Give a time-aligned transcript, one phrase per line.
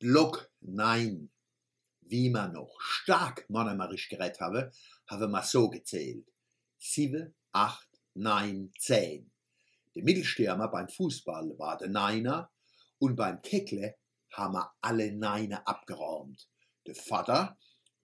[0.00, 1.30] Block 9,
[2.00, 4.72] wie man noch stark monomerisch gerät habe,
[5.06, 6.26] habe man so gezählt.
[6.78, 9.30] 7, 8, 9, 10.
[9.94, 12.50] Der Mittelstürmer beim Fußball war der Neiner
[12.98, 13.94] und beim Keckle
[14.30, 16.48] haben wir alle Neine abgeräumt.
[16.86, 17.58] Der Vater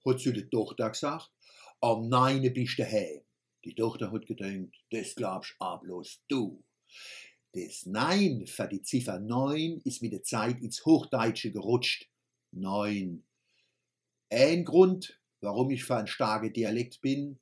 [0.04, 1.32] hat zu der Tochter gesagt,
[1.80, 3.22] am Neine bist du heim.
[3.64, 6.62] Die Tochter hat gedacht, das glaubst auch bloß du.
[7.56, 12.06] Das Nein für die Ziffer 9 ist mit der Zeit ins Hochdeutsche gerutscht.
[12.52, 13.24] 9.
[14.28, 17.38] Ein Grund, warum ich für einen starken Dialekt bin,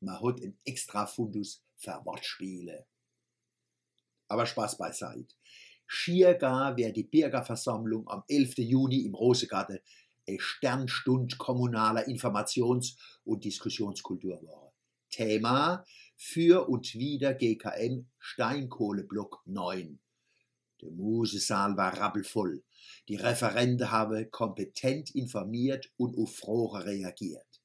[0.00, 2.86] man hat einen extra Fundus für Wortspiele.
[4.28, 5.34] Aber Spaß beiseite.
[5.86, 8.56] Schier gar wäre die Bürgerversammlung am 11.
[8.56, 9.80] Juni im Rosegarten
[10.26, 14.72] eine Sternstund kommunaler Informations- und Diskussionskultur war.
[15.10, 15.84] Thema
[16.20, 20.00] für und wieder GKM Steinkohleblock 9.
[20.82, 22.64] Der Musesaal war rappelvoll.
[23.06, 27.62] Die Referenten haben kompetent informiert und auf Fragen reagiert.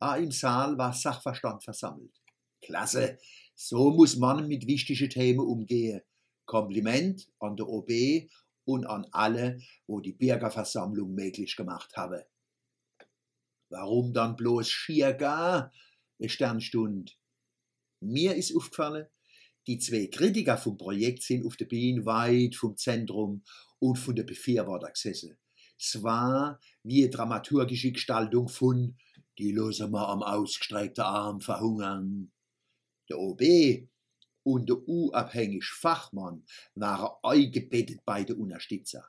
[0.00, 2.20] Auch im Saal war Sachverstand versammelt.
[2.60, 3.18] Klasse,
[3.54, 6.02] so muss man mit wichtigen Themen umgehen.
[6.44, 7.90] Kompliment an der OB
[8.66, 12.22] und an alle, wo die Bürgerversammlung möglich gemacht haben.
[13.70, 15.72] Warum dann bloß schier gar
[16.18, 17.16] eine Sternstund?
[18.04, 19.06] Mir ist aufgefallen,
[19.66, 23.42] die zwei Kritiker vom Projekt sind auf der Bühne weit vom Zentrum
[23.78, 25.38] und von der Befürworter gesessen.
[25.78, 28.96] Es war wie eine dramaturgische Gestaltung von
[29.38, 32.30] die losen wir am ausgestreckten Arm verhungern.
[33.08, 33.42] Der OB
[34.44, 36.44] und der unabhängige Fachmann
[36.74, 39.04] waren eingebettet bei den Unterstützer.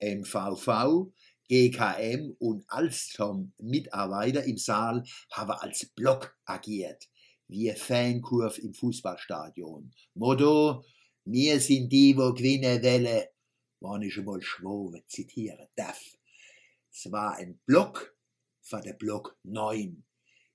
[0.00, 1.12] MVV,
[1.48, 7.08] GKM und Alstom Mitarbeiter im Saal haben als Block agiert
[7.48, 9.90] wie Fankurve im Fußballstadion.
[10.14, 10.84] Motto,
[11.24, 13.24] wir sind die, wo gewinnen wollen,
[13.80, 16.00] wenn ich mal Schwobe zitieren darf.
[16.92, 18.16] Es war ein Block
[18.60, 20.04] für den Block 9.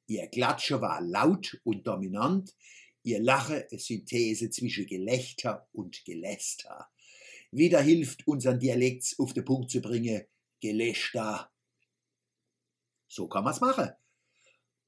[0.08, 2.55] Ihr Klatscher war laut und dominant,
[3.04, 6.89] ihr Lache eine Synthese zwischen Gelächter und Geläster.
[7.52, 10.25] Wieder hilft unseren Dialekt auf den Punkt zu bringen,
[10.60, 11.52] Gelächter.
[13.08, 13.92] So kann man's machen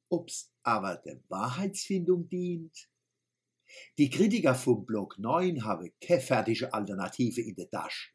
[0.09, 2.89] ob's aber der Wahrheitsfindung dient?
[3.97, 8.11] Die Kritiker vom Block 9 haben keine fertige Alternative in der Tasche,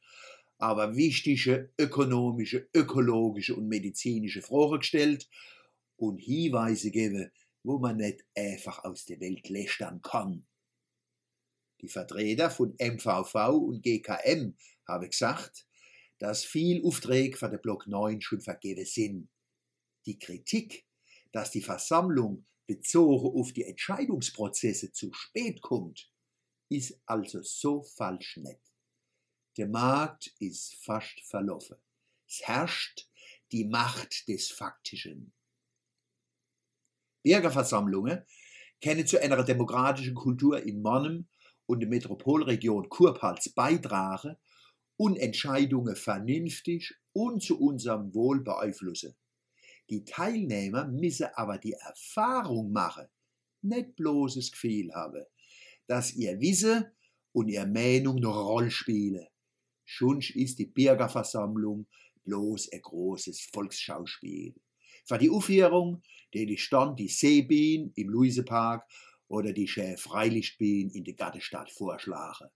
[0.59, 5.29] aber wichtige ökonomische, ökologische und medizinische Fragen gestellt
[5.97, 7.31] und Hinweise geben,
[7.63, 10.47] wo man nicht einfach aus der Welt lästern kann.
[11.81, 14.55] Die Vertreter von MVV und GKM
[14.87, 15.67] haben gesagt,
[16.19, 19.31] dass viel Aufträge für den Block 9 schon vergeben sind.
[20.05, 20.85] Die Kritik
[21.33, 26.11] dass die Versammlung bezogen auf die Entscheidungsprozesse zu spät kommt,
[26.69, 28.61] ist also so falsch nicht.
[29.57, 31.77] Der Markt ist fast verlaufen.
[32.29, 33.09] Es herrscht
[33.51, 35.33] die Macht des Faktischen.
[37.23, 38.25] Bürgerversammlungen
[38.83, 41.29] können zu einer demokratischen Kultur in Monnem
[41.67, 44.37] und der Metropolregion Kurpals beitragen
[44.97, 49.17] und Entscheidungen vernünftig und zu unserem Wohl beeinflussen.
[49.91, 53.07] Die Teilnehmer müssen aber die Erfahrung machen,
[53.63, 55.25] nicht bloßes Gefühl haben,
[55.87, 56.93] dass ihr Wisse
[57.33, 59.27] und ihr Meinung eine Rolle spielen.
[59.85, 61.89] Schunsch ist die Bürgerversammlung
[62.23, 64.55] bloß ein großes Volksschauspiel.
[65.05, 68.89] Für die Aufführung, ich stand die Seebien im Luisepark
[69.27, 72.49] oder die Schäf Freilichtbien in der Gattestadt vorschlagen.